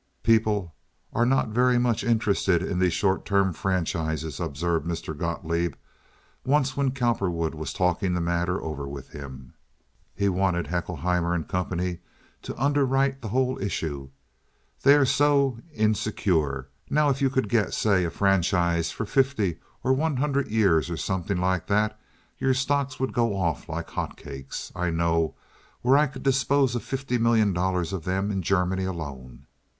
"Peeble 0.23 0.73
are 1.13 1.27
not 1.27 1.53
ferry 1.53 1.77
much 1.77 2.03
indrested 2.03 2.63
in 2.63 2.79
tees 2.79 2.91
short 2.91 3.23
time 3.23 3.53
frangizes," 3.53 4.39
observed 4.43 4.83
Mr. 4.83 5.15
Gotloeb 5.15 5.75
once, 6.43 6.75
when 6.75 6.89
Cowperwood 6.89 7.53
was 7.53 7.71
talking 7.71 8.15
the 8.15 8.19
matter 8.19 8.59
over 8.63 8.87
with 8.87 9.09
him. 9.09 9.53
He 10.15 10.27
wanted 10.27 10.65
Haeckelheimer 10.65 11.39
& 11.47 11.47
Co. 11.47 11.97
to 12.41 12.57
underwrite 12.57 13.21
the 13.21 13.27
whole 13.27 13.59
issue. 13.61 14.09
"Dey 14.81 14.95
are 14.95 15.05
so 15.05 15.59
insigure. 15.71 16.69
Now 16.89 17.09
if 17.09 17.21
you 17.21 17.29
couldt 17.29 17.47
get, 17.47 17.71
say, 17.71 18.03
a 18.03 18.09
frangize 18.09 18.91
for 18.91 19.05
fifty 19.05 19.59
or 19.83 19.93
one 19.93 20.17
hunnert 20.17 20.49
years 20.49 20.89
or 20.89 20.97
something 20.97 21.37
like 21.37 21.67
dot 21.67 21.95
your 22.39 22.55
stocks 22.55 22.99
wouldt 22.99 23.13
go 23.13 23.35
off 23.37 23.69
like 23.69 23.91
hot 23.91 24.17
cakes. 24.17 24.71
I 24.75 24.89
know 24.89 25.35
where 25.83 25.95
I 25.95 26.07
couldt 26.07 26.23
dispose 26.23 26.73
of 26.73 26.81
fifty 26.83 27.19
million 27.19 27.53
dollars 27.53 27.93
off 27.93 28.05
dem 28.05 28.31
in 28.31 28.41
Cermany 28.41 28.87
alone." 28.89 29.45